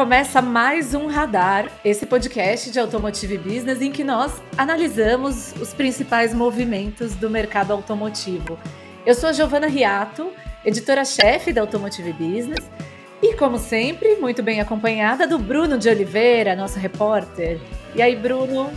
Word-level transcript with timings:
começa 0.00 0.40
mais 0.40 0.94
um 0.94 1.08
Radar, 1.08 1.66
esse 1.84 2.06
podcast 2.06 2.70
de 2.70 2.80
Automotive 2.80 3.36
Business 3.36 3.82
em 3.82 3.92
que 3.92 4.02
nós 4.02 4.42
analisamos 4.56 5.52
os 5.60 5.74
principais 5.74 6.32
movimentos 6.32 7.14
do 7.14 7.28
mercado 7.28 7.74
automotivo. 7.74 8.58
Eu 9.04 9.14
sou 9.14 9.28
a 9.28 9.32
Giovana 9.34 9.66
Riato, 9.66 10.32
editora-chefe 10.64 11.52
da 11.52 11.60
Automotive 11.60 12.14
Business, 12.14 12.70
e 13.22 13.34
como 13.34 13.58
sempre, 13.58 14.16
muito 14.16 14.42
bem 14.42 14.58
acompanhada 14.58 15.26
do 15.26 15.38
Bruno 15.38 15.76
de 15.76 15.90
Oliveira, 15.90 16.56
nosso 16.56 16.78
repórter. 16.78 17.60
E 17.94 18.00
aí, 18.00 18.16
Bruno? 18.16 18.70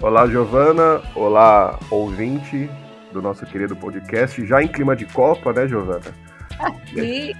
Olá, 0.00 0.26
Giovana. 0.26 1.00
Olá, 1.14 1.78
ouvinte 1.88 2.68
do 3.12 3.22
nosso 3.22 3.46
querido 3.46 3.76
podcast. 3.76 4.44
Já 4.44 4.60
em 4.60 4.66
clima 4.66 4.96
de 4.96 5.06
Copa, 5.06 5.52
né, 5.52 5.68
Giovana? 5.68 6.12
Aqui. 6.58 7.32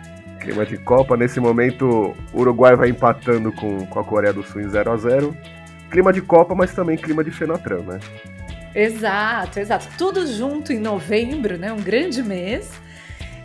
Clima 0.45 0.67
de 0.67 0.77
Copa. 0.77 1.17
Nesse 1.17 1.41
momento, 1.41 2.15
o 2.33 2.41
Uruguai 2.41 2.77
vai 2.77 2.91
empatando 2.91 3.51
com, 3.51 3.87
com 3.87 3.99
a 3.99 4.05
Coreia 4.05 4.33
do 4.33 4.43
Sul 4.43 4.61
em 4.61 4.69
0 4.69 4.93
a 4.93 4.97
0 4.97 5.37
Clima 5.91 6.13
de 6.13 6.21
Copa, 6.21 6.55
mas 6.55 6.75
também 6.75 6.97
clima 6.97 7.25
de 7.25 7.31
Fenatran, 7.31 7.81
né? 7.81 8.01
Exato, 8.75 9.61
exato. 9.61 9.87
Tudo 9.97 10.27
junto 10.27 10.73
em 10.73 10.79
novembro, 10.79 11.57
né? 11.57 11.73
Um 11.73 11.81
grande 11.81 12.23
mês. 12.23 12.73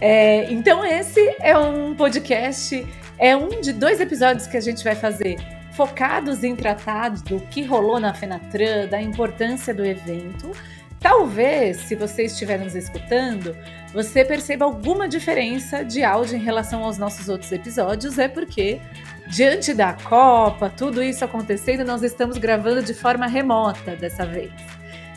É, 0.01 0.51
então, 0.51 0.83
esse 0.83 1.35
é 1.39 1.57
um 1.57 1.93
podcast, 1.95 2.85
é 3.17 3.35
um 3.35 3.61
de 3.61 3.71
dois 3.71 4.01
episódios 4.01 4.47
que 4.47 4.57
a 4.57 4.61
gente 4.61 4.83
vai 4.83 4.95
fazer 4.95 5.37
focados 5.73 6.43
em 6.43 6.55
tratar 6.55 7.09
do 7.09 7.39
que 7.39 7.63
rolou 7.63 7.99
na 7.99 8.13
Fenatran, 8.13 8.87
da 8.87 9.01
importância 9.01 9.73
do 9.73 9.85
evento. 9.85 10.51
Talvez, 10.99 11.77
se 11.77 11.95
você 11.95 12.23
estiver 12.23 12.59
nos 12.59 12.75
escutando, 12.75 13.55
você 13.93 14.25
perceba 14.25 14.65
alguma 14.65 15.07
diferença 15.07 15.83
de 15.83 16.03
áudio 16.03 16.35
em 16.35 16.41
relação 16.41 16.83
aos 16.83 16.97
nossos 16.97 17.29
outros 17.29 17.51
episódios, 17.51 18.19
é 18.19 18.27
porque, 18.27 18.81
diante 19.27 19.73
da 19.73 19.93
Copa, 19.93 20.69
tudo 20.69 21.01
isso 21.01 21.23
acontecendo, 21.23 21.85
nós 21.85 22.03
estamos 22.03 22.37
gravando 22.37 22.83
de 22.83 22.93
forma 22.93 23.27
remota 23.27 23.95
dessa 23.95 24.25
vez. 24.25 24.51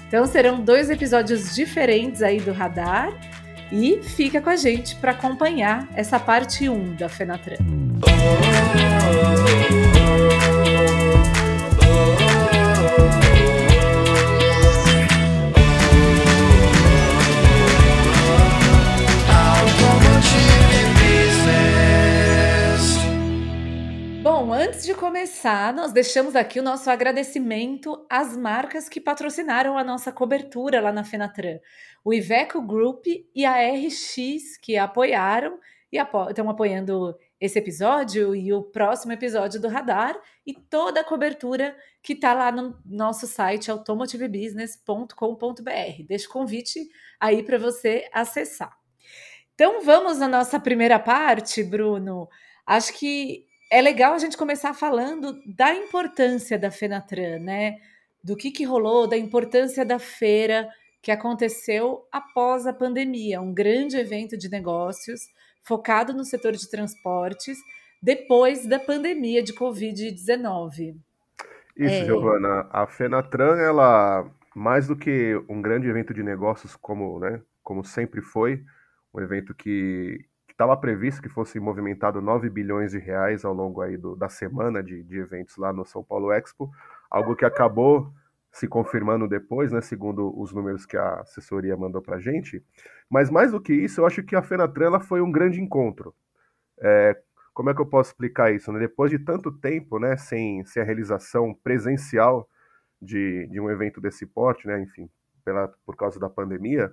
Então 0.06 0.26
serão 0.26 0.60
dois 0.60 0.88
episódios 0.88 1.54
diferentes 1.54 2.22
aí 2.22 2.38
do 2.38 2.52
Radar 2.52 3.12
e 3.72 4.00
fica 4.02 4.40
com 4.40 4.50
a 4.50 4.56
gente 4.56 4.94
para 4.96 5.12
acompanhar 5.12 5.88
essa 5.94 6.20
parte 6.20 6.68
1 6.68 6.96
da 6.96 7.08
Fenatran. 7.08 7.56
Bom, 7.60 8.12
começar, 25.52 25.74
nós 25.74 25.92
deixamos 25.92 26.34
aqui 26.34 26.58
o 26.58 26.62
nosso 26.62 26.88
agradecimento 26.88 28.06
às 28.08 28.34
marcas 28.36 28.88
que 28.88 28.98
patrocinaram 28.98 29.76
a 29.76 29.84
nossa 29.84 30.10
cobertura 30.10 30.80
lá 30.80 30.90
na 30.90 31.04
Fenatran. 31.04 31.58
O 32.02 32.14
Iveco 32.14 32.62
Group 32.62 33.04
e 33.34 33.44
a 33.44 33.56
RX, 33.70 34.56
que 34.62 34.78
apoiaram 34.78 35.58
e 35.92 35.98
apo 35.98 36.30
estão 36.30 36.48
apoiando 36.48 37.14
esse 37.38 37.58
episódio 37.58 38.34
e 38.34 38.50
o 38.50 38.62
próximo 38.62 39.12
episódio 39.12 39.60
do 39.60 39.68
Radar 39.68 40.18
e 40.46 40.54
toda 40.54 41.00
a 41.00 41.04
cobertura 41.04 41.76
que 42.02 42.14
está 42.14 42.32
lá 42.32 42.50
no 42.50 42.78
nosso 42.86 43.26
site 43.26 43.70
automotivebusiness.com.br. 43.70 46.06
Deixo 46.08 46.30
convite 46.30 46.88
aí 47.20 47.42
para 47.42 47.58
você 47.58 48.08
acessar. 48.10 48.74
Então 49.54 49.82
vamos 49.82 50.18
na 50.18 50.28
nossa 50.28 50.58
primeira 50.58 50.98
parte, 50.98 51.62
Bruno. 51.62 52.26
Acho 52.66 52.94
que 52.94 53.51
é 53.72 53.80
legal 53.80 54.12
a 54.12 54.18
gente 54.18 54.36
começar 54.36 54.74
falando 54.74 55.40
da 55.46 55.74
importância 55.74 56.58
da 56.58 56.70
Fenatran, 56.70 57.38
né? 57.38 57.78
Do 58.22 58.36
que, 58.36 58.50
que 58.50 58.64
rolou, 58.64 59.06
da 59.06 59.16
importância 59.16 59.82
da 59.82 59.98
feira 59.98 60.68
que 61.00 61.10
aconteceu 61.10 62.06
após 62.12 62.66
a 62.66 62.72
pandemia, 62.74 63.40
um 63.40 63.54
grande 63.54 63.96
evento 63.96 64.36
de 64.36 64.50
negócios 64.50 65.22
focado 65.64 66.12
no 66.12 66.22
setor 66.22 66.52
de 66.52 66.68
transportes 66.68 67.56
depois 68.02 68.66
da 68.66 68.78
pandemia 68.78 69.42
de 69.42 69.54
Covid-19. 69.54 70.94
Isso, 71.74 71.94
é... 71.94 72.04
Giovana. 72.04 72.68
A 72.70 72.86
Fenatran, 72.86 73.56
ela, 73.56 74.30
mais 74.54 74.86
do 74.86 74.94
que 74.94 75.34
um 75.48 75.62
grande 75.62 75.88
evento 75.88 76.12
de 76.12 76.22
negócios, 76.22 76.76
como, 76.76 77.18
né, 77.18 77.40
como 77.62 77.82
sempre 77.82 78.20
foi, 78.20 78.62
um 79.14 79.20
evento 79.20 79.54
que, 79.54 80.18
estava 80.62 80.76
previsto 80.76 81.20
que 81.20 81.28
fosse 81.28 81.58
movimentado 81.58 82.20
9 82.20 82.48
bilhões 82.48 82.92
de 82.92 82.98
reais 82.98 83.44
ao 83.44 83.52
longo 83.52 83.80
aí 83.80 83.96
do, 83.96 84.14
da 84.14 84.28
semana 84.28 84.80
de, 84.80 85.02
de 85.02 85.18
eventos 85.18 85.56
lá 85.56 85.72
no 85.72 85.84
São 85.84 86.04
Paulo 86.04 86.32
Expo, 86.32 86.70
algo 87.10 87.34
que 87.34 87.44
acabou 87.44 88.12
se 88.52 88.68
confirmando 88.68 89.26
depois, 89.26 89.72
né, 89.72 89.80
segundo 89.80 90.32
os 90.40 90.52
números 90.52 90.86
que 90.86 90.96
a 90.96 91.20
assessoria 91.20 91.76
mandou 91.76 92.00
para 92.00 92.16
a 92.16 92.20
gente. 92.20 92.64
Mas 93.10 93.28
mais 93.28 93.50
do 93.50 93.60
que 93.60 93.72
isso, 93.72 94.00
eu 94.00 94.06
acho 94.06 94.22
que 94.22 94.36
a 94.36 94.42
Fenatran 94.42 95.00
foi 95.00 95.20
um 95.20 95.32
grande 95.32 95.60
encontro. 95.60 96.14
É, 96.80 97.20
como 97.52 97.70
é 97.70 97.74
que 97.74 97.80
eu 97.80 97.86
posso 97.86 98.10
explicar 98.10 98.54
isso? 98.54 98.70
Né? 98.70 98.78
Depois 98.78 99.10
de 99.10 99.18
tanto 99.18 99.50
tempo, 99.50 99.98
né, 99.98 100.16
sem, 100.16 100.64
sem 100.64 100.80
a 100.80 100.86
realização 100.86 101.52
presencial 101.52 102.48
de, 103.00 103.48
de 103.48 103.60
um 103.60 103.68
evento 103.68 104.00
desse 104.00 104.24
porte, 104.26 104.68
né, 104.68 104.80
enfim, 104.80 105.10
pela, 105.44 105.66
por 105.84 105.96
causa 105.96 106.20
da 106.20 106.30
pandemia, 106.30 106.92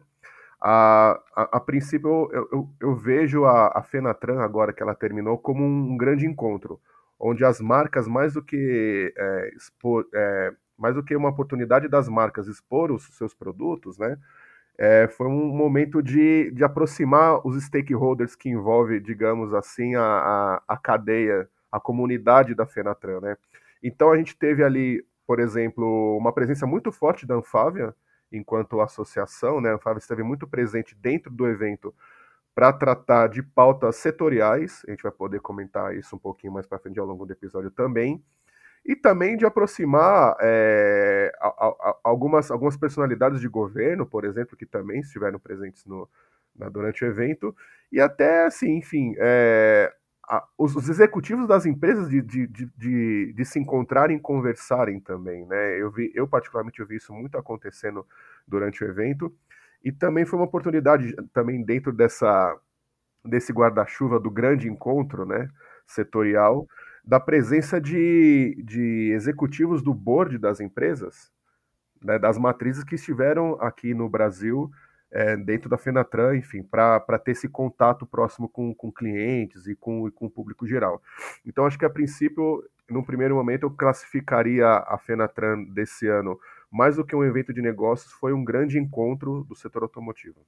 a, 0.61 1.19
a, 1.35 1.57
a 1.57 1.59
princípio, 1.59 2.29
eu, 2.33 2.49
eu, 2.51 2.69
eu, 2.81 2.95
vejo 2.95 3.45
a, 3.45 3.67
a 3.79 3.81
Fenatran, 3.81 4.41
agora 4.41 4.73
que 4.73 4.83
ela 4.83 4.93
terminou, 4.93 5.37
como 5.37 5.63
um, 5.63 5.95
grande 5.95 6.25
encontro, 6.25 6.79
onde 7.19 7.45
as 7.45 7.61
marcas, 7.61 8.07
mais 8.07 8.33
do 8.33 8.43
que 8.43 9.13
é, 9.17 9.51
expor, 9.55 10.05
é, 10.13 10.53
mais 10.77 10.95
do 10.95 11.03
que 11.03 11.15
uma 11.15 11.29
oportunidade 11.29 11.87
das 11.87 12.09
marcas 12.09 12.47
expor 12.47 12.91
os 12.91 13.03
seus 13.17 13.33
produtos, 13.33 13.97
né? 13.97 14.17
É, 14.77 15.07
foi 15.09 15.27
um 15.27 15.47
momento 15.49 16.01
de, 16.01 16.51
de 16.51 16.63
aproximar 16.63 17.45
os 17.45 17.61
stakeholders 17.65 18.35
que 18.35 18.49
envolve, 18.49 18.99
digamos 18.99 19.53
assim, 19.53 19.95
a, 19.95 20.01
a, 20.01 20.63
a 20.69 20.77
cadeia, 20.77 21.49
a 21.71 21.79
comunidade 21.79 22.55
da 22.55 22.65
Fenatran, 22.65 23.19
né? 23.21 23.37
Então 23.83 24.11
a 24.11 24.17
gente 24.17 24.37
teve 24.37 24.63
ali, 24.63 25.05
por 25.27 25.39
exemplo, 25.39 26.17
uma 26.17 26.33
presença 26.33 26.65
muito 26.65 26.91
forte 26.91 27.25
da 27.25 27.35
Anfávia, 27.35 27.93
enquanto 28.31 28.81
associação, 28.81 29.59
né? 29.61 29.71
A 29.71 29.75
Anfávia 29.75 29.99
esteve 29.99 30.23
muito 30.23 30.47
presente 30.47 30.95
dentro 30.95 31.31
do 31.31 31.47
evento 31.47 31.93
para 32.53 32.73
tratar 32.73 33.27
de 33.27 33.41
pautas 33.41 33.95
setoriais, 33.95 34.83
a 34.87 34.91
gente 34.91 35.03
vai 35.03 35.11
poder 35.11 35.39
comentar 35.39 35.95
isso 35.95 36.15
um 36.15 36.19
pouquinho 36.19 36.51
mais 36.51 36.67
para 36.67 36.79
frente 36.79 36.99
ao 36.99 37.05
longo 37.05 37.25
do 37.25 37.31
episódio 37.31 37.71
também, 37.71 38.21
e 38.85 38.95
também 38.95 39.37
de 39.37 39.45
aproximar 39.45 40.35
é, 40.41 41.31
algumas, 42.03 42.49
algumas 42.51 42.75
personalidades 42.75 43.39
de 43.39 43.47
governo, 43.47 44.05
por 44.05 44.25
exemplo, 44.25 44.57
que 44.57 44.65
também 44.65 44.99
estiveram 44.99 45.39
presentes 45.39 45.85
no, 45.85 46.09
na, 46.55 46.69
durante 46.69 47.03
o 47.03 47.07
evento, 47.07 47.55
e 47.91 47.99
até, 47.99 48.45
assim, 48.45 48.77
enfim, 48.77 49.15
é, 49.17 49.93
a, 50.29 50.47
os, 50.55 50.75
os, 50.75 50.87
executivos 50.87 51.47
das 51.47 51.65
empresas 51.65 52.07
de, 52.07 52.21
de, 52.21 52.45
de, 52.45 53.33
de, 53.33 53.45
se 53.45 53.57
encontrarem 53.57 54.17
e 54.17 54.21
conversarem 54.21 54.99
também, 54.99 55.43
né? 55.47 55.81
Eu, 55.81 55.89
vi, 55.89 56.11
eu, 56.13 56.27
particularmente, 56.27 56.79
eu 56.79 56.85
vi 56.85 56.97
isso 56.97 57.11
muito 57.11 57.35
acontecendo 57.35 58.05
durante 58.47 58.83
o 58.83 58.87
evento, 58.87 59.35
e 59.83 59.91
também 59.91 60.25
foi 60.25 60.37
uma 60.37 60.45
oportunidade, 60.45 61.15
também 61.33 61.63
dentro 61.63 61.91
dessa, 61.91 62.55
desse 63.25 63.51
guarda-chuva 63.51 64.19
do 64.19 64.29
grande 64.29 64.69
encontro, 64.69 65.25
né, 65.25 65.49
setorial, 65.87 66.67
da 67.03 67.19
presença 67.19 67.81
de, 67.81 68.61
de 68.63 69.11
executivos 69.13 69.81
do 69.81 69.95
board 69.95 70.37
das 70.37 70.59
empresas, 70.59 71.31
né, 72.03 72.19
das 72.19 72.37
matrizes 72.37 72.83
que 72.83 72.95
estiveram 72.95 73.59
aqui 73.59 73.95
no 73.95 74.07
Brasil 74.07 74.69
é, 75.11 75.35
dentro 75.35 75.69
da 75.69 75.77
Fenatran, 75.77 76.35
enfim, 76.35 76.61
para 76.61 77.19
ter 77.19 77.31
esse 77.31 77.49
contato 77.49 78.05
próximo 78.05 78.47
com, 78.47 78.73
com 78.73 78.91
clientes 78.91 79.67
e 79.67 79.75
com, 79.75 80.07
e 80.07 80.11
com 80.11 80.27
o 80.27 80.29
público 80.29 80.67
geral. 80.67 81.01
Então, 81.45 81.65
acho 81.65 81.77
que 81.77 81.85
a 81.85 81.89
princípio, 81.89 82.63
no 82.89 83.03
primeiro 83.03 83.35
momento, 83.35 83.63
eu 83.63 83.71
classificaria 83.71 84.67
a 84.67 84.97
Fenatran 84.97 85.63
desse 85.63 86.07
ano, 86.07 86.39
mais 86.71 86.95
do 86.95 87.05
que 87.05 87.15
um 87.15 87.23
evento 87.23 87.53
de 87.53 87.61
negócios, 87.61 88.11
foi 88.13 88.33
um 88.33 88.43
grande 88.43 88.77
encontro 88.77 89.43
do 89.45 89.55
setor 89.55 89.83
automotivo. 89.83 90.45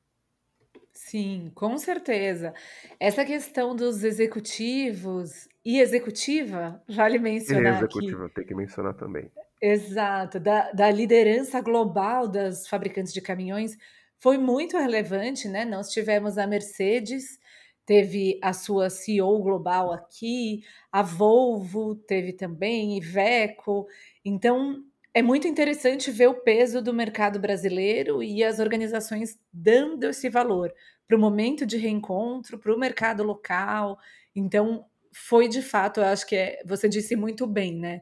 Sim, 0.94 1.52
com 1.56 1.78
certeza. 1.78 2.54
Essa 3.00 3.26
questão 3.26 3.76
dos 3.76 4.04
executivos 4.04 5.48
e 5.66 5.80
executiva, 5.80 6.82
vale 6.88 7.18
mencionar. 7.18 7.74
E 7.74 7.78
executiva, 7.78 8.26
aqui. 8.26 8.36
tem 8.36 8.46
que 8.46 8.54
mencionar 8.54 8.94
também. 8.94 9.32
Exato, 9.62 10.40
da, 10.40 10.72
da 10.72 10.92
liderança 10.92 11.62
global 11.62 12.28
das 12.28 12.68
fabricantes 12.68 13.14
de 13.14 13.22
caminhões 13.22 13.78
foi 14.22 14.38
muito 14.38 14.78
relevante, 14.78 15.50
né? 15.50 15.66
Nós 15.66 15.90
tivemos 15.90 16.38
a 16.38 16.46
Mercedes, 16.46 17.40
teve 17.88 18.40
a 18.42 18.54
sua 18.54 18.88
CEO 18.88 19.42
global 19.42 19.92
aqui, 19.92 20.64
a 20.92 21.02
Volvo 21.02 21.96
teve 21.96 22.32
também, 22.32 22.98
Iveco. 22.98 23.88
Então, 24.24 24.84
é 25.12 25.24
muito 25.24 25.48
interessante 25.48 26.12
ver 26.12 26.28
o 26.28 26.36
peso 26.36 26.84
do 26.84 26.94
mercado 26.94 27.40
brasileiro 27.40 28.22
e 28.22 28.44
as 28.44 28.60
organizações 28.60 29.40
dando 29.52 30.04
esse 30.04 30.30
valor 30.30 30.72
para 31.08 31.18
o 31.18 31.20
momento 31.20 31.66
de 31.66 31.78
reencontro, 31.78 32.60
para 32.60 32.74
o 32.74 32.80
mercado 32.80 33.24
local. 33.24 33.98
Então, 34.36 34.86
foi 35.12 35.48
de 35.48 35.64
fato, 35.64 36.00
eu 36.00 36.06
acho 36.06 36.28
que 36.28 36.36
é, 36.36 36.62
você 36.64 36.88
disse 36.88 37.16
muito 37.16 37.48
bem, 37.48 37.76
né? 37.76 38.02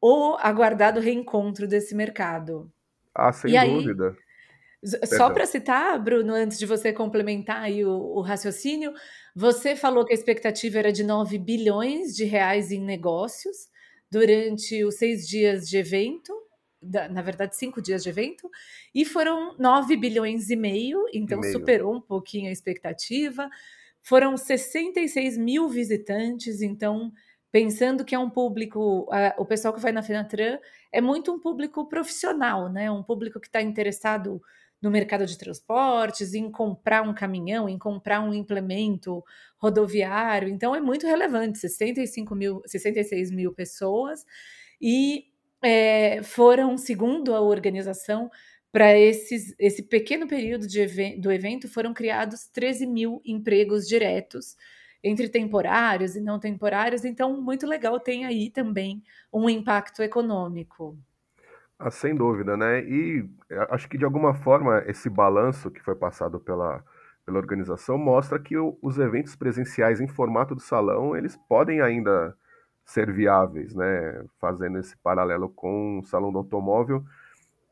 O 0.00 0.36
aguardado 0.40 0.98
reencontro 0.98 1.68
desse 1.68 1.94
mercado. 1.94 2.68
Ah, 3.14 3.32
sem 3.32 3.54
e 3.54 3.64
dúvida. 3.64 4.08
Aí, 4.08 4.31
só 5.04 5.30
para 5.30 5.46
citar, 5.46 6.02
Bruno, 6.02 6.34
antes 6.34 6.58
de 6.58 6.66
você 6.66 6.92
complementar 6.92 7.62
aí 7.62 7.84
o, 7.84 7.90
o, 7.90 8.20
raciocínio, 8.20 8.92
você 9.34 9.76
falou 9.76 10.04
que 10.04 10.12
a 10.12 10.16
expectativa 10.16 10.78
era 10.78 10.92
de 10.92 11.04
9 11.04 11.38
bilhões 11.38 12.16
de 12.16 12.24
reais 12.24 12.72
em 12.72 12.80
negócios 12.80 13.68
durante 14.10 14.84
os 14.84 14.96
seis 14.96 15.26
dias 15.28 15.68
de 15.68 15.76
evento, 15.78 16.32
na 16.82 17.22
verdade, 17.22 17.56
cinco 17.56 17.80
dias 17.80 18.02
de 18.02 18.08
evento, 18.08 18.50
e 18.92 19.04
foram 19.04 19.56
9 19.56 19.96
bilhões 19.96 20.50
e 20.50 20.56
meio, 20.56 21.04
então 21.14 21.38
e 21.38 21.42
meio. 21.42 21.52
superou 21.52 21.94
um 21.94 22.00
pouquinho 22.00 22.48
a 22.48 22.52
expectativa. 22.52 23.48
Foram 24.02 24.36
66 24.36 25.38
mil 25.38 25.68
visitantes, 25.68 26.60
então 26.60 27.12
pensando 27.52 28.04
que 28.04 28.14
é 28.14 28.18
um 28.18 28.30
público, 28.30 29.06
o 29.36 29.44
pessoal 29.44 29.72
que 29.72 29.80
vai 29.80 29.92
na 29.92 30.02
Fenatran 30.02 30.58
é 30.90 31.00
muito 31.00 31.30
um 31.30 31.38
público 31.38 31.86
profissional, 31.86 32.72
né? 32.72 32.90
Um 32.90 33.02
público 33.02 33.38
que 33.38 33.46
está 33.46 33.62
interessado 33.62 34.42
no 34.82 34.90
mercado 34.90 35.24
de 35.24 35.38
transportes, 35.38 36.34
em 36.34 36.50
comprar 36.50 37.02
um 37.02 37.14
caminhão, 37.14 37.68
em 37.68 37.78
comprar 37.78 38.20
um 38.20 38.34
implemento 38.34 39.22
rodoviário. 39.56 40.48
Então 40.48 40.74
é 40.74 40.80
muito 40.80 41.06
relevante, 41.06 41.58
65 41.58 42.34
mil, 42.34 42.60
66 42.66 43.30
mil 43.30 43.54
pessoas, 43.54 44.24
e 44.80 45.26
é, 45.62 46.20
foram, 46.24 46.76
segundo 46.76 47.32
a 47.34 47.40
organização, 47.40 48.28
para 48.72 48.98
esse 48.98 49.82
pequeno 49.82 50.26
período 50.26 50.66
de, 50.66 51.18
do 51.18 51.30
evento, 51.30 51.68
foram 51.68 51.92
criados 51.92 52.48
13 52.48 52.86
mil 52.86 53.20
empregos 53.24 53.86
diretos, 53.86 54.56
entre 55.04 55.28
temporários 55.28 56.16
e 56.16 56.20
não 56.20 56.40
temporários. 56.40 57.04
Então, 57.04 57.40
muito 57.40 57.66
legal, 57.66 58.00
tem 58.00 58.24
aí 58.24 58.50
também 58.50 59.02
um 59.32 59.48
impacto 59.48 60.02
econômico. 60.02 60.98
Ah, 61.84 61.90
sem 61.90 62.14
dúvida, 62.14 62.56
né? 62.56 62.80
E 62.84 63.28
eh, 63.50 63.66
acho 63.70 63.88
que 63.88 63.98
de 63.98 64.04
alguma 64.04 64.32
forma 64.34 64.84
esse 64.86 65.10
balanço 65.10 65.68
que 65.68 65.82
foi 65.82 65.96
passado 65.96 66.38
pela, 66.38 66.84
pela 67.26 67.38
organização 67.38 67.98
mostra 67.98 68.38
que 68.38 68.56
o, 68.56 68.78
os 68.80 68.98
eventos 68.98 69.34
presenciais 69.34 70.00
em 70.00 70.06
formato 70.06 70.54
de 70.54 70.62
salão 70.62 71.16
eles 71.16 71.36
podem 71.48 71.80
ainda 71.80 72.36
ser 72.84 73.12
viáveis, 73.12 73.74
né? 73.74 74.24
Fazendo 74.40 74.78
esse 74.78 74.96
paralelo 74.98 75.48
com 75.48 75.98
o 75.98 76.04
salão 76.04 76.30
do 76.30 76.38
automóvel, 76.38 77.04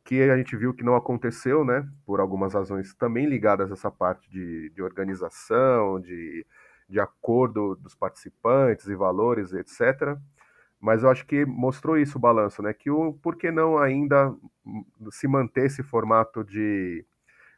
que 0.04 0.22
a 0.22 0.36
gente 0.36 0.56
viu 0.56 0.74
que 0.74 0.84
não 0.84 0.96
aconteceu, 0.96 1.64
né? 1.64 1.88
Por 2.04 2.18
algumas 2.20 2.54
razões 2.54 2.92
também 2.94 3.26
ligadas 3.26 3.70
a 3.70 3.74
essa 3.74 3.92
parte 3.92 4.28
de, 4.28 4.70
de 4.70 4.82
organização, 4.82 6.00
de, 6.00 6.44
de 6.88 6.98
acordo 6.98 7.76
dos 7.76 7.94
participantes 7.94 8.88
e 8.88 8.94
valores, 8.96 9.52
etc 9.52 10.18
mas 10.80 11.02
eu 11.02 11.10
acho 11.10 11.26
que 11.26 11.44
mostrou 11.44 11.98
isso 11.98 12.16
o 12.18 12.20
balanço, 12.20 12.62
né? 12.62 12.72
Que 12.72 12.90
o 12.90 13.12
por 13.14 13.36
que 13.36 13.50
não 13.50 13.78
ainda 13.78 14.34
se 15.10 15.28
manter 15.28 15.66
esse 15.66 15.82
formato 15.82 16.42
de, 16.42 17.04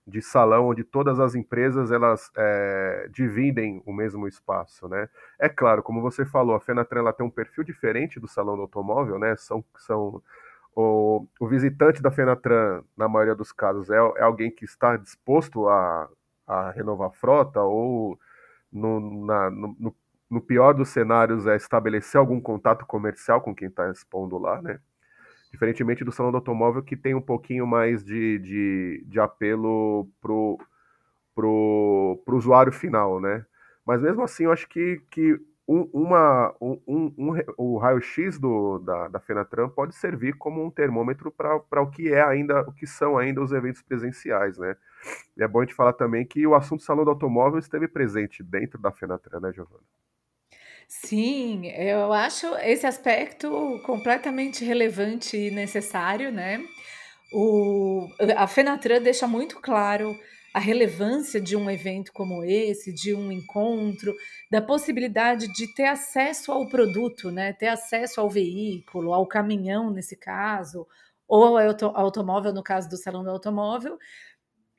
de 0.07 0.21
salão 0.21 0.69
onde 0.69 0.83
todas 0.83 1.21
as 1.21 1.35
empresas 1.35 1.93
elas 1.93 2.31
é, 2.37 3.09
dividem 3.13 3.83
o 3.87 3.93
mesmo 3.93 4.27
espaço, 4.27 4.89
né? 4.89 5.09
É 5.39 5.49
claro, 5.49 5.83
como 5.83 6.03
você 6.03 6.25
falou, 6.27 6.57
a 6.57 6.61
Fenatran 6.61 7.01
ela 7.01 7.13
tem 7.13 7.25
um 7.25 7.31
perfil 7.31 7.63
diferente 7.65 8.19
do 8.19 8.27
salão 8.27 8.57
do 8.57 8.63
automóvel, 8.63 9.19
né? 9.19 9.37
São, 9.37 9.65
são 9.79 10.21
o, 10.75 11.27
o 11.41 11.47
visitante 11.49 12.03
da 12.03 12.11
Fenatran, 12.11 12.83
na 12.97 13.09
maioria 13.09 13.35
dos 13.35 13.53
casos, 13.53 13.91
é, 13.91 13.97
é 13.97 14.23
alguém 14.23 14.51
que 14.51 14.65
está 14.65 14.97
disposto 14.97 15.69
a, 15.69 16.09
a 16.47 16.71
renovar 16.71 17.09
a 17.09 17.13
frota 17.13 17.61
ou 17.61 18.19
no, 18.73 19.27
na, 19.27 19.51
no, 19.51 19.77
no 19.79 19.95
no 20.33 20.41
pior 20.41 20.73
dos 20.73 20.89
cenários, 20.89 21.47
é 21.47 21.57
estabelecer 21.57 22.19
algum 22.19 22.41
contato 22.41 22.87
comercial 22.87 23.43
com 23.43 23.55
quem 23.55 23.69
está 23.69 23.91
expondo 23.91 24.39
lá, 24.39 24.63
né? 24.63 24.81
Diferentemente 25.53 26.05
do 26.05 26.11
salão 26.11 26.33
do 26.33 26.39
automóvel, 26.39 26.83
que 26.83 26.97
tem 26.97 27.15
um 27.15 27.21
pouquinho 27.21 27.67
mais 27.67 28.03
de, 28.03 28.39
de, 28.39 29.05
de 29.07 29.21
apelo 29.21 30.09
pro, 30.23 30.59
pro, 31.35 32.23
pro 32.25 32.37
usuário 32.37 32.73
final, 32.73 33.21
né? 33.21 33.45
Mas 33.87 34.01
mesmo 34.01 34.23
assim, 34.23 34.45
eu 34.45 34.53
acho 34.53 34.67
que, 34.71 35.03
que 35.11 35.39
um, 35.69 35.83
uma, 35.93 36.55
um, 36.59 36.81
um, 36.89 37.37
o 37.59 37.77
raio-x 37.77 38.39
da, 38.39 39.09
da 39.09 39.21
Fenatran 39.21 39.69
pode 39.69 39.95
servir 39.95 40.33
como 40.39 40.65
um 40.65 40.71
termômetro 40.71 41.31
para 41.31 41.83
o 41.83 41.91
que 41.91 42.11
é 42.11 42.23
ainda, 42.23 42.63
o 42.63 42.73
que 42.73 42.87
são 42.87 43.19
ainda 43.19 43.43
os 43.43 43.53
eventos 43.53 43.83
presenciais, 43.83 44.57
né? 44.57 44.77
E 45.37 45.43
é 45.43 45.49
bom 45.49 45.61
a 45.61 45.65
gente 45.65 45.75
falar 45.75 45.93
também 45.93 46.25
que 46.25 46.47
o 46.47 46.55
assunto 46.55 46.83
salão 46.83 47.05
do 47.05 47.11
automóvel 47.11 47.59
esteve 47.59 47.87
presente 47.87 48.43
dentro 48.43 48.81
da 48.81 48.91
Fenatran, 48.91 49.41
né, 49.41 49.53
Giovana? 49.53 49.85
Sim, 50.95 51.69
eu 51.69 52.13
acho 52.13 52.47
esse 52.59 52.87
aspecto 52.87 53.81
completamente 53.85 54.63
relevante 54.63 55.37
e 55.37 55.51
necessário, 55.51 56.31
né? 56.31 56.63
O, 57.33 58.09
a 58.37 58.47
Fenatran 58.47 59.01
deixa 59.01 59.27
muito 59.27 59.59
claro 59.61 60.15
a 60.53 60.61
relevância 60.61 61.41
de 61.41 61.57
um 61.57 61.71
evento 61.71 62.13
como 62.13 62.45
esse, 62.45 62.93
de 62.95 63.15
um 63.15 63.33
encontro, 63.33 64.15
da 64.51 64.61
possibilidade 64.61 65.51
de 65.55 65.75
ter 65.75 65.87
acesso 65.87 66.53
ao 66.53 66.69
produto, 66.69 67.31
né? 67.31 67.55
Ter 67.55 67.69
acesso 67.69 68.21
ao 68.21 68.29
veículo, 68.29 69.15
ao 69.15 69.27
caminhão 69.27 69.91
nesse 69.91 70.15
caso, 70.15 70.87
ou 71.27 71.57
ao 71.57 71.97
automóvel 71.97 72.53
no 72.53 72.63
caso 72.63 72.91
do 72.91 72.99
salão 72.99 73.25
do 73.25 73.31
automóvel, 73.31 73.99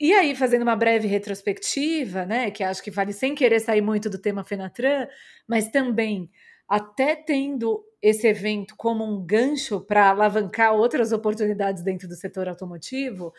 e 0.05 0.11
aí, 0.11 0.35
fazendo 0.35 0.63
uma 0.63 0.75
breve 0.75 1.07
retrospectiva, 1.07 2.25
né, 2.25 2.51
que 2.51 2.61
acho 2.61 2.83
que 2.83 2.91
vale 2.91 3.13
sem 3.13 3.33
querer 3.33 3.61
sair 3.61 3.79
muito 3.79 4.09
do 4.09 4.17
tema 4.17 4.43
Fenatran, 4.43 5.07
mas 5.47 5.69
também 5.69 6.29
até 6.67 7.15
tendo 7.15 7.81
esse 8.01 8.27
evento 8.27 8.75
como 8.75 9.05
um 9.05 9.25
gancho 9.25 9.79
para 9.79 10.09
alavancar 10.09 10.73
outras 10.73 11.13
oportunidades 11.13 11.81
dentro 11.83 12.05
do 12.05 12.15
setor 12.15 12.49
automotivo, 12.49 13.31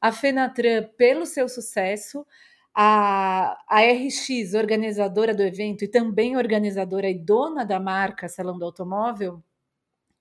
a 0.00 0.12
Fenatran, 0.12 0.88
pelo 0.96 1.26
seu 1.26 1.48
sucesso, 1.48 2.24
a, 2.72 3.58
a 3.68 3.80
RX, 3.80 4.54
organizadora 4.54 5.34
do 5.34 5.42
evento 5.42 5.82
e 5.82 5.88
também 5.88 6.36
organizadora 6.36 7.10
e 7.10 7.18
dona 7.18 7.64
da 7.64 7.80
marca 7.80 8.28
Salão 8.28 8.56
do 8.56 8.64
Automóvel, 8.64 9.42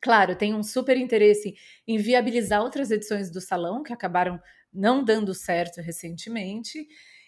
claro, 0.02 0.36
tem 0.36 0.56
um 0.56 0.64
super 0.64 0.98
interesse 0.98 1.54
em 1.88 2.00
viabilizar 2.00 2.64
outras 2.64 2.90
edições 2.90 3.30
do 3.30 3.40
salão 3.40 3.84
que 3.84 3.94
acabaram 3.94 4.42
não 4.74 5.04
dando 5.04 5.34
certo 5.34 5.82
recentemente. 5.82 6.88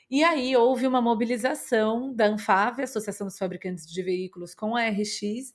E 0.10 0.24
aí 0.24 0.56
houve 0.56 0.86
uma 0.86 1.02
mobilização 1.02 2.14
da 2.14 2.28
Anfave, 2.28 2.84
Associação 2.84 3.28
dos 3.28 3.38
Fabricantes 3.38 3.86
de 3.86 4.04
Veículos, 4.04 4.54
com 4.54 4.76
a 4.76 4.88
RX, 4.88 5.54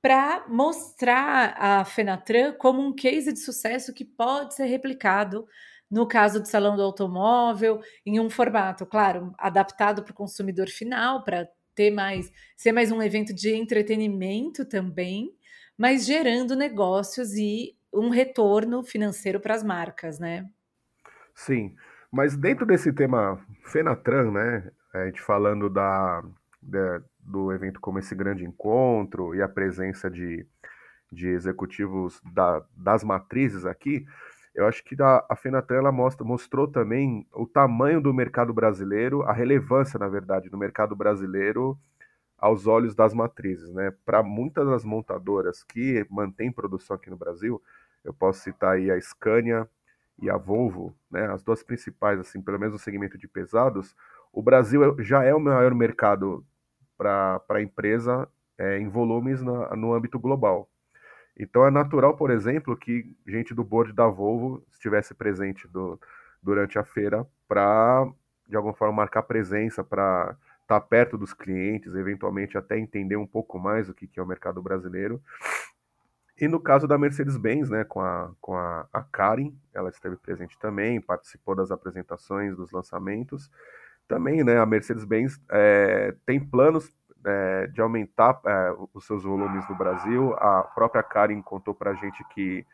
para 0.00 0.46
mostrar 0.48 1.54
a 1.58 1.84
Fenatran 1.84 2.54
como 2.54 2.82
um 2.82 2.94
case 2.94 3.32
de 3.32 3.38
sucesso 3.38 3.92
que 3.94 4.04
pode 4.04 4.54
ser 4.54 4.64
replicado 4.64 5.46
no 5.90 6.08
caso 6.08 6.40
do 6.40 6.48
Salão 6.48 6.74
do 6.74 6.82
Automóvel, 6.82 7.80
em 8.04 8.18
um 8.18 8.30
formato, 8.30 8.86
claro, 8.86 9.34
adaptado 9.38 10.02
para 10.02 10.10
o 10.12 10.14
consumidor 10.14 10.68
final, 10.70 11.22
para 11.22 11.46
ter 11.74 11.90
mais, 11.90 12.32
ser 12.56 12.72
mais 12.72 12.90
um 12.90 13.02
evento 13.02 13.34
de 13.34 13.54
entretenimento 13.54 14.64
também, 14.64 15.30
mas 15.76 16.06
gerando 16.06 16.56
negócios 16.56 17.34
e 17.34 17.76
um 17.92 18.08
retorno 18.08 18.82
financeiro 18.82 19.38
para 19.38 19.54
as 19.54 19.62
marcas, 19.62 20.18
né? 20.18 20.48
Sim, 21.34 21.74
mas 22.10 22.36
dentro 22.36 22.66
desse 22.66 22.92
tema 22.92 23.40
Fenatran, 23.64 24.30
né, 24.30 24.70
a 24.92 25.06
gente 25.06 25.20
falando 25.20 25.68
da, 25.70 26.22
da, 26.60 27.02
do 27.18 27.52
evento 27.52 27.80
como 27.80 27.98
esse 27.98 28.14
grande 28.14 28.44
encontro 28.44 29.34
e 29.34 29.42
a 29.42 29.48
presença 29.48 30.10
de, 30.10 30.46
de 31.10 31.28
executivos 31.28 32.20
da, 32.32 32.62
das 32.76 33.02
matrizes 33.02 33.64
aqui, 33.64 34.04
eu 34.54 34.66
acho 34.66 34.84
que 34.84 35.00
a, 35.00 35.24
a 35.30 35.36
Fenatran 35.36 35.78
ela 35.78 35.92
mostra, 35.92 36.24
mostrou 36.24 36.68
também 36.68 37.26
o 37.32 37.46
tamanho 37.46 38.00
do 38.00 38.12
mercado 38.12 38.52
brasileiro, 38.52 39.22
a 39.22 39.32
relevância, 39.32 39.98
na 39.98 40.08
verdade, 40.08 40.50
do 40.50 40.58
mercado 40.58 40.94
brasileiro 40.94 41.78
aos 42.38 42.66
olhos 42.66 42.94
das 42.94 43.14
matrizes, 43.14 43.72
né? 43.72 43.92
Para 44.04 44.22
muitas 44.22 44.66
das 44.66 44.84
montadoras 44.84 45.62
que 45.62 46.04
mantêm 46.10 46.52
produção 46.52 46.96
aqui 46.96 47.08
no 47.08 47.16
Brasil, 47.16 47.62
eu 48.04 48.12
posso 48.12 48.40
citar 48.40 48.74
aí 48.74 48.90
a 48.90 49.00
Scania, 49.00 49.68
e 50.22 50.30
a 50.30 50.36
Volvo, 50.36 50.94
né, 51.10 51.26
as 51.32 51.42
duas 51.42 51.64
principais, 51.64 52.20
assim, 52.20 52.40
pelo 52.40 52.58
menos 52.58 52.74
no 52.74 52.78
segmento 52.78 53.18
de 53.18 53.26
pesados, 53.26 53.94
o 54.32 54.40
Brasil 54.40 54.84
é, 54.84 55.02
já 55.02 55.24
é 55.24 55.34
o 55.34 55.40
maior 55.40 55.74
mercado 55.74 56.46
para 56.96 57.42
a 57.48 57.60
empresa 57.60 58.28
é, 58.56 58.78
em 58.78 58.88
volumes 58.88 59.42
na, 59.42 59.74
no 59.74 59.92
âmbito 59.92 60.20
global. 60.20 60.70
Então 61.36 61.66
é 61.66 61.70
natural, 61.70 62.16
por 62.16 62.30
exemplo, 62.30 62.76
que 62.76 63.16
gente 63.26 63.52
do 63.52 63.64
board 63.64 63.92
da 63.92 64.06
Volvo 64.06 64.64
estivesse 64.70 65.12
presente 65.12 65.66
do, 65.66 66.00
durante 66.40 66.78
a 66.78 66.84
feira 66.84 67.26
para, 67.48 68.08
de 68.48 68.56
alguma 68.56 68.74
forma, 68.74 68.94
marcar 68.94 69.22
presença, 69.22 69.82
para 69.82 70.36
estar 70.62 70.78
tá 70.78 70.80
perto 70.80 71.18
dos 71.18 71.34
clientes, 71.34 71.94
eventualmente 71.94 72.56
até 72.56 72.78
entender 72.78 73.16
um 73.16 73.26
pouco 73.26 73.58
mais 73.58 73.88
o 73.88 73.94
que, 73.94 74.06
que 74.06 74.20
é 74.20 74.22
o 74.22 74.26
mercado 74.26 74.62
brasileiro. 74.62 75.20
E 76.42 76.48
no 76.48 76.58
caso 76.58 76.88
da 76.88 76.98
Mercedes-Benz, 76.98 77.70
né, 77.70 77.84
com, 77.84 78.00
a, 78.00 78.32
com 78.40 78.56
a, 78.56 78.84
a 78.92 79.00
Karen, 79.00 79.52
ela 79.72 79.90
esteve 79.90 80.16
presente 80.16 80.58
também, 80.58 81.00
participou 81.00 81.54
das 81.54 81.70
apresentações, 81.70 82.56
dos 82.56 82.72
lançamentos. 82.72 83.48
Também, 84.08 84.42
né, 84.42 84.58
a 84.58 84.66
Mercedes-Benz 84.66 85.40
é, 85.52 86.12
tem 86.26 86.40
planos 86.40 86.92
é, 87.24 87.68
de 87.68 87.80
aumentar 87.80 88.40
é, 88.44 88.74
os 88.92 89.06
seus 89.06 89.22
volumes 89.22 89.68
no 89.68 89.76
Brasil. 89.76 90.34
A 90.34 90.64
própria 90.64 91.04
Karen 91.04 91.40
contou 91.42 91.76
para 91.76 91.92
a 91.92 91.94
gente 91.94 92.24
que, 92.34 92.66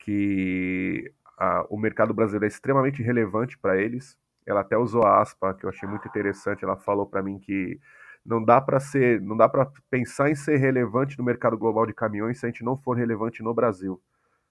que 0.00 1.12
a, 1.38 1.64
o 1.70 1.78
mercado 1.78 2.12
brasileiro 2.12 2.46
é 2.46 2.48
extremamente 2.48 3.00
relevante 3.00 3.56
para 3.56 3.80
eles. 3.80 4.18
Ela 4.44 4.62
até 4.62 4.76
usou 4.76 5.04
a 5.04 5.20
aspa, 5.20 5.54
que 5.54 5.64
eu 5.64 5.70
achei 5.70 5.88
muito 5.88 6.08
interessante. 6.08 6.64
Ela 6.64 6.76
falou 6.76 7.06
para 7.06 7.22
mim 7.22 7.38
que 7.38 7.78
não 8.24 8.42
dá 8.42 8.60
para 8.60 8.80
ser, 8.80 9.20
não 9.20 9.36
dá 9.36 9.48
para 9.48 9.70
pensar 9.90 10.30
em 10.30 10.34
ser 10.34 10.56
relevante 10.56 11.18
no 11.18 11.24
mercado 11.24 11.58
global 11.58 11.86
de 11.86 11.92
caminhões 11.92 12.38
se 12.38 12.46
a 12.46 12.48
gente 12.48 12.64
não 12.64 12.76
for 12.76 12.96
relevante 12.96 13.42
no 13.42 13.52
Brasil. 13.52 14.00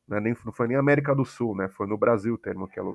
Né? 0.08 0.20
Nem, 0.20 0.36
não 0.46 0.52
foi 0.52 0.68
nem 0.68 0.78
América 0.78 1.16
do 1.16 1.26
Sul, 1.26 1.56
né? 1.56 1.70
Foi 1.70 1.88
no 1.88 1.98
Brasil 1.98 2.36
o 2.36 2.38
termo, 2.38 2.68
que 2.68 2.80
é 2.80 2.84
o, 2.84 2.88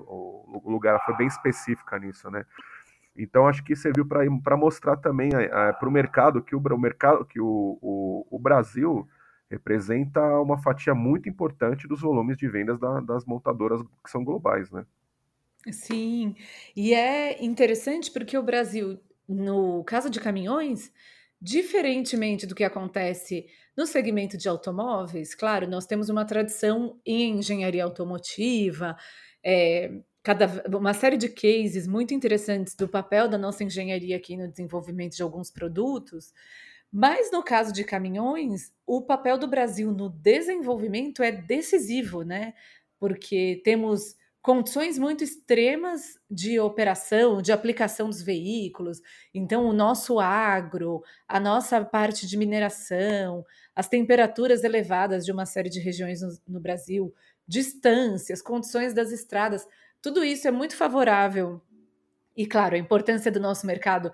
o 0.47 0.71
lugar 0.71 1.01
foi 1.05 1.17
bem 1.17 1.27
específica 1.27 1.99
nisso, 1.99 2.31
né? 2.31 2.45
Então 3.17 3.49
acho 3.49 3.65
que 3.65 3.75
serviu 3.75 4.07
para 4.07 4.57
mostrar 4.57 4.97
também 4.97 5.31
para 5.31 5.89
o 5.89 5.91
mercado 5.91 6.41
que 6.41 6.55
o, 6.55 6.61
o 6.61 6.79
mercado 6.79 7.25
que 7.25 7.41
o, 7.41 7.77
o, 7.83 8.27
o, 8.31 8.39
Brasil 8.39 9.09
representa 9.51 10.21
uma 10.41 10.57
fatia 10.59 10.95
muito 10.95 11.29
importante 11.29 11.89
dos 11.89 12.01
volumes 12.01 12.37
de 12.37 12.47
vendas 12.49 12.79
da, 12.79 13.01
das 13.01 13.25
montadoras 13.25 13.83
que 13.83 14.11
são 14.11 14.23
globais, 14.23 14.71
né? 14.71 14.87
Sim, 15.73 16.37
e 16.77 16.95
é 16.95 17.45
interessante 17.45 18.13
porque 18.13 18.39
o 18.39 18.43
Brasil, 18.43 19.01
no 19.29 19.85
caso 19.85 20.09
de 20.09 20.21
caminhões, 20.21 20.91
diferentemente 21.41 22.47
do 22.47 22.55
que 22.55 22.65
acontece 22.65 23.47
no 23.77 23.87
segmento 23.87 24.37
de 24.37 24.49
automóveis, 24.49 25.35
claro, 25.35 25.69
nós 25.69 25.87
temos 25.87 26.09
uma 26.09 26.25
tradição 26.25 26.99
em 27.07 27.39
engenharia 27.39 27.85
automotiva, 27.85 28.97
é, 29.45 30.01
cada, 30.23 30.65
uma 30.77 30.93
série 30.93 31.17
de 31.17 31.29
cases 31.29 31.87
muito 31.87 32.13
interessantes 32.13 32.75
do 32.75 32.89
papel 32.89 33.29
da 33.29 33.39
nossa 33.39 33.63
engenharia 33.63 34.17
aqui 34.17 34.37
no 34.37 34.49
desenvolvimento 34.49 35.17
de 35.17 35.23
alguns 35.23 35.51
produtos. 35.51 36.33
Mas 36.91 37.31
no 37.31 37.43
caso 37.43 37.73
de 37.73 37.85
caminhões, 37.85 38.73
o 38.87 39.03
papel 39.03 39.39
do 39.39 39.47
Brasil 39.47 39.93
no 39.93 40.09
desenvolvimento 40.09 41.23
é 41.23 41.31
decisivo, 41.31 42.23
né? 42.23 42.55
Porque 42.99 43.61
temos 43.65 44.17
condições 44.43 44.99
muito 44.99 45.25
extremas 45.25 46.19
de 46.31 46.59
operação, 46.61 47.43
de 47.43 47.53
aplicação 47.53 48.09
dos 48.09 48.23
veículos. 48.23 49.01
Então, 49.35 49.67
o 49.67 49.73
nosso 49.73 50.19
agro, 50.21 51.03
a 51.27 51.41
nossa 51.41 51.85
parte 51.85 52.27
de 52.27 52.37
mineração, 52.37 53.45
as 53.75 53.89
temperaturas 53.89 54.65
elevadas 54.65 55.25
de 55.25 55.33
uma 55.33 55.47
série 55.47 55.69
de 55.69 55.81
regiões 55.81 56.23
no, 56.23 56.31
no 56.47 56.61
Brasil, 56.61 57.15
distâncias, 57.47 58.43
condições 58.43 58.95
das 58.95 59.11
estradas, 59.11 59.67
tudo 60.01 60.25
isso 60.25 60.47
é 60.47 60.51
muito 60.51 60.77
favorável. 60.77 61.61
E, 62.37 62.47
claro, 62.47 62.77
a 62.77 62.79
importância 62.79 63.33
do 63.33 63.41
nosso 63.41 63.67
mercado 63.67 64.13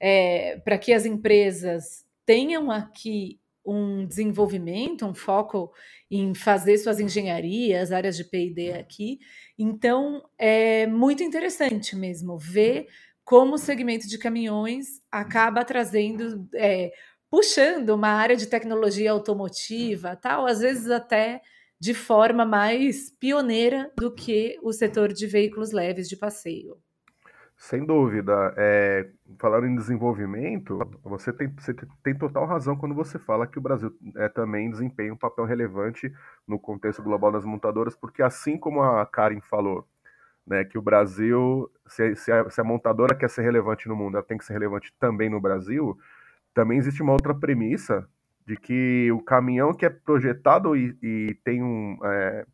é, 0.00 0.58
para 0.64 0.78
que 0.78 0.92
as 0.92 1.04
empresas 1.04 2.04
tenham 2.24 2.70
aqui 2.70 3.38
um 3.66 4.06
desenvolvimento, 4.06 5.04
um 5.04 5.14
foco 5.14 5.72
em 6.10 6.34
fazer 6.34 6.78
suas 6.78 7.00
engenharias, 7.00 7.92
áreas 7.92 8.16
de 8.16 8.24
P&D 8.24 8.72
aqui. 8.72 9.18
Então, 9.58 10.22
é 10.38 10.86
muito 10.86 11.22
interessante 11.22 11.96
mesmo 11.96 12.38
ver 12.38 12.86
como 13.24 13.54
o 13.54 13.58
segmento 13.58 14.06
de 14.06 14.18
caminhões 14.18 15.00
acaba 15.10 15.64
trazendo, 15.64 16.48
é, 16.54 16.92
puxando 17.28 17.90
uma 17.90 18.08
área 18.08 18.36
de 18.36 18.46
tecnologia 18.46 19.10
automotiva, 19.10 20.14
tal, 20.14 20.46
às 20.46 20.60
vezes 20.60 20.90
até 20.90 21.42
de 21.78 21.92
forma 21.92 22.44
mais 22.44 23.10
pioneira 23.18 23.92
do 23.98 24.14
que 24.14 24.58
o 24.62 24.72
setor 24.72 25.12
de 25.12 25.26
veículos 25.26 25.72
leves 25.72 26.08
de 26.08 26.16
passeio. 26.16 26.78
Sem 27.56 27.84
dúvida. 27.84 28.54
É, 28.56 29.08
falando 29.38 29.66
em 29.66 29.74
desenvolvimento, 29.74 30.78
você 31.02 31.32
tem, 31.32 31.48
você 31.48 31.74
tem 32.02 32.14
total 32.14 32.44
razão 32.44 32.76
quando 32.76 32.94
você 32.94 33.18
fala 33.18 33.46
que 33.46 33.58
o 33.58 33.62
Brasil 33.62 33.92
é, 34.16 34.28
também 34.28 34.70
desempenha 34.70 35.12
um 35.12 35.16
papel 35.16 35.44
relevante 35.44 36.12
no 36.46 36.58
contexto 36.58 37.02
global 37.02 37.32
das 37.32 37.44
montadoras, 37.44 37.96
porque 37.96 38.22
assim 38.22 38.58
como 38.58 38.82
a 38.82 39.04
Karen 39.06 39.40
falou, 39.40 39.86
né, 40.46 40.64
que 40.64 40.78
o 40.78 40.82
Brasil, 40.82 41.70
se, 41.86 42.14
se, 42.14 42.30
a, 42.30 42.48
se 42.50 42.60
a 42.60 42.64
montadora 42.64 43.14
quer 43.14 43.28
ser 43.30 43.42
relevante 43.42 43.88
no 43.88 43.96
mundo, 43.96 44.16
ela 44.16 44.26
tem 44.26 44.38
que 44.38 44.44
ser 44.44 44.52
relevante 44.52 44.94
também 45.00 45.28
no 45.30 45.40
Brasil, 45.40 45.98
também 46.54 46.78
existe 46.78 47.02
uma 47.02 47.12
outra 47.12 47.34
premissa 47.34 48.06
de 48.46 48.56
que 48.56 49.10
o 49.10 49.20
caminhão 49.20 49.74
que 49.74 49.84
é 49.84 49.90
projetado 49.90 50.76
e, 50.76 50.96
e 51.02 51.34
tem, 51.42 51.62
um, 51.62 51.98
é, 52.04 52.46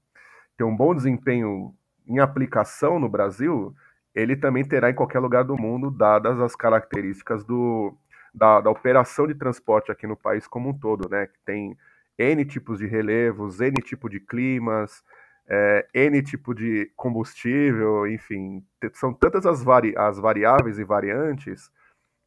tem 0.56 0.66
um 0.66 0.76
bom 0.76 0.94
desempenho 0.94 1.74
em 2.06 2.18
aplicação 2.18 2.98
no 2.98 3.08
Brasil, 3.08 3.74
ele 4.14 4.36
também 4.36 4.64
terá 4.64 4.90
em 4.90 4.94
qualquer 4.94 5.18
lugar 5.18 5.44
do 5.44 5.56
mundo, 5.56 5.90
dadas 5.90 6.40
as 6.40 6.54
características 6.54 7.44
do, 7.44 7.96
da, 8.34 8.60
da 8.60 8.70
operação 8.70 9.26
de 9.26 9.34
transporte 9.34 9.90
aqui 9.90 10.06
no 10.06 10.16
país 10.16 10.46
como 10.46 10.70
um 10.70 10.78
todo, 10.78 11.08
né? 11.08 11.26
Que 11.26 11.38
tem 11.44 11.76
N 12.18 12.44
tipos 12.44 12.78
de 12.78 12.86
relevos, 12.86 13.60
N 13.60 13.80
tipo 13.80 14.08
de 14.08 14.20
climas, 14.20 15.02
é, 15.48 15.86
N 15.94 16.22
tipo 16.22 16.54
de 16.54 16.90
combustível, 16.96 18.06
enfim, 18.06 18.64
são 18.94 19.12
tantas 19.12 19.46
as, 19.46 19.62
vari, 19.62 19.94
as 19.96 20.18
variáveis 20.18 20.78
e 20.78 20.84
variantes 20.84 21.70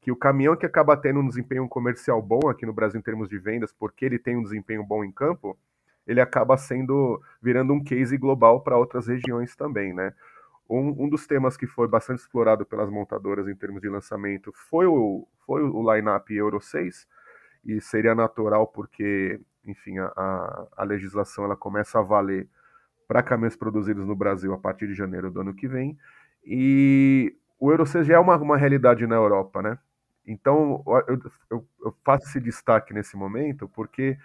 que 0.02 0.12
o 0.12 0.16
caminhão 0.16 0.56
que 0.56 0.68
acaba 0.68 0.96
tendo 0.96 1.20
um 1.20 1.28
desempenho 1.28 1.68
comercial 1.68 2.22
bom 2.22 2.48
aqui 2.48 2.64
no 2.64 2.74
Brasil 2.74 3.00
em 3.00 3.04
termos 3.04 3.28
de 3.28 3.40
vendas, 3.40 3.74
porque 3.74 4.06
ele 4.06 4.20
tem 4.20 4.38
um 4.38 4.44
desempenho 4.44 4.84
bom 4.84 5.04
em 5.04 5.12
campo, 5.12 5.58
ele 6.06 6.22
acaba 6.22 6.56
sendo 6.58 7.20
virando 7.42 7.74
um 7.74 7.84
case 7.84 8.16
global 8.16 8.62
para 8.62 8.78
outras 8.78 9.08
regiões 9.08 9.56
também, 9.56 9.94
né? 9.94 10.14
Um, 10.68 11.06
um, 11.06 11.10
dos 11.10 11.28
temas 11.28 11.56
que 11.56 11.68
foi 11.68 11.88
bastante 11.88 12.20
explorado 12.20 12.66
pelas 12.66 12.90
montadoras 12.90 13.48
em 13.48 13.56
termos 13.56 13.82
de 13.82 13.90
lançamento 13.90 14.52
foi 14.70 14.88
o, 14.88 15.28
foi 15.46 15.62
o 15.62 15.94
line-up 15.94 16.34
Euro 16.34 16.60
6, 16.60 17.08
e 17.66 17.80
seria 17.82 18.16
natural 18.16 18.68
porque, 18.68 19.40
enfim, 19.64 20.00
a, 20.00 20.68
a 20.76 20.84
legislação 20.84 21.46
ela 21.46 21.56
começa 21.56 22.00
a 22.00 22.02
valer 22.02 22.48
para 23.08 23.22
caminhões 23.22 23.56
produzidos 23.56 24.06
no 24.06 24.16
Brasil 24.16 24.54
a 24.54 24.58
partir 24.58 24.88
de 24.88 24.96
janeiro 24.96 25.30
do 25.30 25.42
ano 25.42 25.54
que 25.54 25.68
vem, 25.68 25.98
e 26.44 27.36
o 27.60 27.72
Euro 27.72 27.86
6 27.86 28.08
já 28.08 28.16
é 28.16 28.20
uma, 28.20 28.36
uma 28.38 28.58
realidade 28.58 29.06
na 29.06 29.16
Europa, 29.16 29.62
né? 29.62 29.78
Então, 30.28 30.84
eu, 31.08 31.22
eu, 31.52 31.68
eu 31.86 31.96
faço 32.04 32.28
esse 32.28 32.40
destaque 32.40 32.94
nesse 32.94 33.16
momento 33.16 33.70
porque 33.70 34.18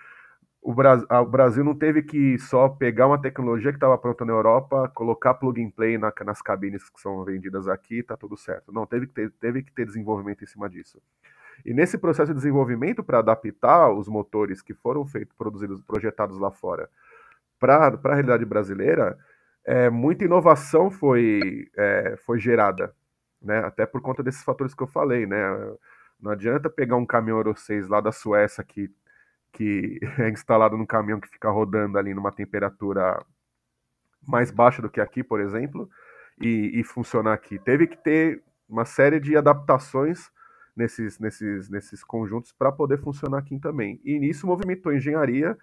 o 0.63 0.75
Brasil, 0.75 1.65
não 1.65 1.75
teve 1.75 2.03
que 2.03 2.39
só 2.39 2.69
pegar 2.69 3.07
uma 3.07 3.21
tecnologia 3.21 3.73
que 3.73 3.77
estava 3.77 3.97
pronta 3.97 4.25
na 4.27 4.33
Europa, 4.33 4.91
colocar 4.95 5.35
plug 5.35 5.63
and 5.63 5.71
play 5.71 5.97
na, 5.97 6.13
nas 6.25 6.43
cabines 6.43 6.89
que 6.91 7.01
são 7.01 7.25
vendidas 7.25 7.67
aqui, 7.67 8.03
tá 8.03 8.15
tudo 8.17 8.37
certo. 8.37 8.71
Não, 8.71 8.85
teve 8.85 9.07
que 9.07 9.15
ter, 9.15 9.31
teve 9.41 9.63
que 9.63 9.73
ter 9.73 9.87
desenvolvimento 9.87 10.45
em 10.45 10.47
cima 10.47 10.69
disso. 10.69 11.01
E 11.65 11.73
nesse 11.73 11.97
processo 11.97 12.33
de 12.33 12.39
desenvolvimento 12.39 13.03
para 13.03 13.19
adaptar 13.19 13.91
os 13.91 14.07
motores 14.07 14.61
que 14.61 14.75
foram 14.75 15.07
feitos, 15.07 15.35
produzidos, 15.37 15.81
projetados 15.83 16.39
lá 16.39 16.51
fora 16.51 16.91
para 17.59 17.89
a 17.89 18.15
realidade 18.15 18.45
brasileira, 18.45 19.19
é, 19.65 19.91
muita 19.91 20.25
inovação 20.25 20.91
foi, 20.91 21.71
é, 21.77 22.17
foi 22.25 22.39
gerada, 22.39 22.95
né? 23.41 23.59
Até 23.61 23.85
por 23.87 24.01
conta 24.01 24.23
desses 24.23 24.43
fatores 24.43 24.75
que 24.75 24.83
eu 24.83 24.87
falei, 24.87 25.27
né? 25.27 25.39
Não 26.19 26.31
adianta 26.33 26.71
pegar 26.71 26.97
um 26.97 27.07
caminhão 27.07 27.39
Euro 27.39 27.55
6 27.57 27.89
lá 27.89 28.01
da 28.01 28.13
Suécia 28.13 28.65
que 28.65 28.91
que 29.53 29.99
é 30.19 30.29
instalado 30.29 30.77
no 30.77 30.87
caminhão 30.87 31.21
que 31.21 31.29
fica 31.29 31.51
rodando 31.51 31.99
ali 31.99 32.15
numa 32.15 32.33
temperatura 32.33 33.21
mais 34.27 34.51
baixa 34.51 34.83
do 34.83 34.91
que 34.91 35.01
aqui, 35.01 35.23
por 35.23 35.41
exemplo, 35.41 35.89
e, 36.41 36.81
e 36.81 36.85
funcionar 36.85 37.33
aqui. 37.33 37.59
Teve 37.59 37.87
que 37.87 37.97
ter 37.97 38.43
uma 38.69 38.85
série 38.85 39.19
de 39.19 39.37
adaptações 39.37 40.31
nesses, 40.77 41.19
nesses, 41.19 41.69
nesses 41.69 42.05
conjuntos 42.05 42.53
para 42.53 42.71
poder 42.71 42.99
funcionar 42.99 43.39
aqui 43.39 43.59
também. 43.59 44.01
E 44.05 44.19
nisso 44.19 44.47
movimentou 44.47 44.93
a 44.93 44.97
engenharia 44.97 45.57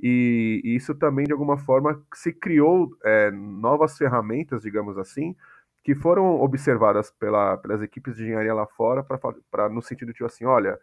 e, 0.00 0.62
e 0.64 0.76
isso 0.76 0.94
também, 0.94 1.26
de 1.26 1.32
alguma 1.32 1.58
forma, 1.58 2.02
se 2.14 2.32
criou 2.32 2.96
é, 3.04 3.30
novas 3.30 3.98
ferramentas, 3.98 4.62
digamos 4.62 4.96
assim, 4.96 5.36
que 5.84 5.94
foram 5.94 6.40
observadas 6.40 7.10
pela, 7.10 7.56
pelas 7.58 7.82
equipes 7.82 8.16
de 8.16 8.22
engenharia 8.24 8.54
lá 8.54 8.66
fora, 8.66 9.04
para 9.50 9.68
no 9.68 9.82
sentido 9.82 10.12
de 10.12 10.24
assim, 10.24 10.44
olha, 10.44 10.78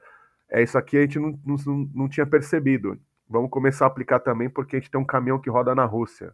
é 0.50 0.64
isso 0.64 0.78
aqui 0.78 0.98
a 0.98 1.02
gente 1.02 1.20
não, 1.20 1.38
não, 1.46 1.90
não 1.94 2.10
tinha 2.10 2.26
percebido. 2.26 3.00
Vamos 3.30 3.50
começar 3.50 3.86
a 3.86 3.88
aplicar 3.88 4.20
também 4.20 4.50
porque 4.50 4.76
a 4.78 4.80
gente 4.80 4.90
tem 4.90 5.00
um 5.00 5.06
caminhão 5.06 5.40
que 5.40 5.50
roda 5.50 5.76
na 5.76 5.86
Rússia. 5.86 6.34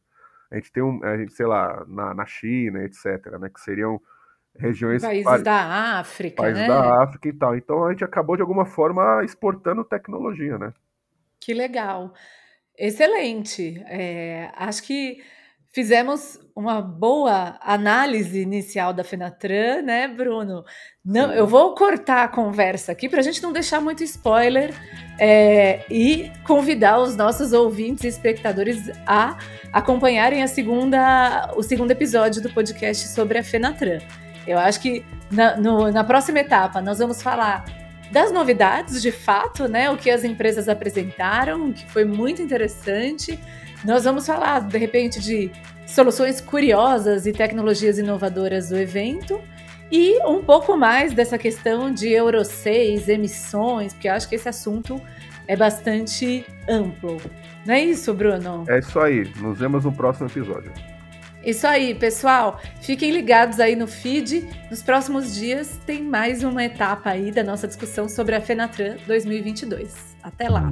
A 0.51 0.55
gente 0.55 0.71
tem 0.71 0.83
um, 0.83 1.03
a 1.03 1.17
gente, 1.17 1.33
sei 1.33 1.47
lá, 1.47 1.83
na, 1.87 2.13
na 2.13 2.25
China, 2.25 2.83
etc., 2.83 3.39
né? 3.39 3.49
Que 3.49 3.59
seriam 3.59 3.99
regiões... 4.55 5.01
Países 5.01 5.41
da 5.41 5.99
África, 5.99 6.43
Países 6.43 6.61
né? 6.61 6.67
da 6.67 7.03
África 7.03 7.27
e 7.27 7.33
tal. 7.33 7.57
Então 7.57 7.83
a 7.83 7.91
gente 7.91 8.03
acabou, 8.03 8.35
de 8.35 8.43
alguma 8.43 8.65
forma, 8.65 9.23
exportando 9.23 9.83
tecnologia, 9.83 10.59
né? 10.59 10.71
Que 11.39 11.53
legal. 11.53 12.13
Excelente. 12.77 13.83
É, 13.87 14.51
acho 14.55 14.83
que 14.83 15.23
Fizemos 15.73 16.39
uma 16.55 16.79
boa 16.83 17.57
análise 17.59 18.39
inicial 18.39 18.93
da 18.93 19.03
Fenatran, 19.03 19.81
né, 19.81 20.07
Bruno? 20.07 20.63
Não, 21.03 21.33
eu 21.33 21.47
vou 21.47 21.73
cortar 21.73 22.25
a 22.25 22.27
conversa 22.27 22.91
aqui 22.91 23.09
para 23.09 23.19
a 23.19 23.23
gente 23.23 23.41
não 23.41 23.51
deixar 23.51 23.81
muito 23.81 24.03
spoiler 24.03 24.71
é, 25.17 25.83
e 25.89 26.31
convidar 26.45 26.99
os 26.99 27.15
nossos 27.15 27.53
ouvintes 27.53 28.03
e 28.03 28.07
espectadores 28.07 28.91
a 29.07 29.39
acompanharem 29.71 30.43
a 30.43 30.47
segunda, 30.47 31.51
o 31.55 31.63
segundo 31.63 31.89
episódio 31.89 32.39
do 32.39 32.51
podcast 32.51 33.07
sobre 33.07 33.39
a 33.39 33.43
Fenatran. 33.43 33.97
Eu 34.45 34.59
acho 34.59 34.79
que 34.79 35.03
na, 35.31 35.57
no, 35.57 35.91
na 35.91 36.03
próxima 36.03 36.37
etapa 36.37 36.81
nós 36.81 36.99
vamos 36.99 37.19
falar 37.19 37.65
das 38.11 38.31
novidades, 38.31 39.01
de 39.01 39.11
fato, 39.11 39.67
né? 39.67 39.89
O 39.89 39.97
que 39.97 40.11
as 40.11 40.23
empresas 40.23 40.69
apresentaram, 40.69 41.73
que 41.73 41.83
foi 41.89 42.05
muito 42.05 42.43
interessante. 42.43 43.39
Nós 43.83 44.05
vamos 44.05 44.25
falar, 44.25 44.61
de 44.61 44.77
repente, 44.77 45.19
de 45.19 45.51
soluções 45.85 46.39
curiosas 46.39 47.25
e 47.25 47.33
tecnologias 47.33 47.97
inovadoras 47.97 48.69
do 48.69 48.77
evento. 48.77 49.41
E 49.91 50.17
um 50.25 50.41
pouco 50.43 50.75
mais 50.77 51.13
dessa 51.13 51.37
questão 51.37 51.93
de 51.93 52.09
Euro 52.09 52.43
6, 52.43 53.09
emissões, 53.09 53.93
porque 53.93 54.07
eu 54.07 54.13
acho 54.13 54.27
que 54.27 54.35
esse 54.35 54.49
assunto 54.49 55.01
é 55.47 55.55
bastante 55.55 56.45
amplo. 56.67 57.21
Não 57.65 57.73
é 57.73 57.83
isso, 57.83 58.13
Bruno? 58.13 58.63
É 58.67 58.79
isso 58.79 58.99
aí. 58.99 59.29
Nos 59.37 59.59
vemos 59.59 59.83
no 59.85 59.91
próximo 59.91 60.27
episódio. 60.27 60.71
Isso 61.45 61.67
aí, 61.67 61.93
pessoal. 61.93 62.59
Fiquem 62.81 63.11
ligados 63.11 63.59
aí 63.59 63.75
no 63.75 63.85
feed. 63.85 64.47
Nos 64.71 64.81
próximos 64.81 65.35
dias 65.35 65.77
tem 65.85 66.01
mais 66.01 66.41
uma 66.41 66.63
etapa 66.63 67.09
aí 67.09 67.31
da 67.31 67.43
nossa 67.43 67.67
discussão 67.67 68.07
sobre 68.07 68.33
a 68.35 68.41
Fenatran 68.41 68.95
2022. 69.05 70.15
Até 70.23 70.47
lá. 70.47 70.71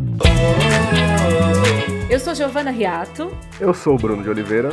Eu 2.10 2.20
sou 2.20 2.34
Giovana 2.34 2.72
Riato. 2.72 3.36
Eu 3.60 3.74
sou 3.74 3.96
o 3.96 3.98
Bruno 3.98 4.24
de 4.24 4.30
Oliveira. 4.30 4.70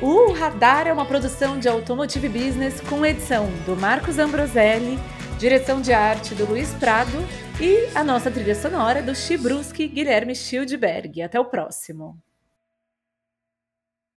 O 0.00 0.32
Radar 0.32 0.86
é 0.86 0.92
uma 0.92 1.04
produção 1.04 1.58
de 1.58 1.68
Automotive 1.68 2.28
Business 2.28 2.80
com 2.80 3.04
edição 3.04 3.46
do 3.66 3.76
Marcos 3.76 4.18
Ambroselli, 4.18 4.98
direção 5.38 5.80
de 5.80 5.92
arte 5.92 6.34
do 6.34 6.46
Luiz 6.46 6.72
Prado 6.74 7.18
e 7.60 7.86
a 7.94 8.02
nossa 8.02 8.30
trilha 8.30 8.54
sonora 8.54 9.02
do 9.02 9.14
Chibruski 9.14 9.86
Guilherme 9.86 10.34
Schildberg. 10.34 11.20
Até 11.22 11.38
o 11.38 11.44
próximo. 11.44 12.18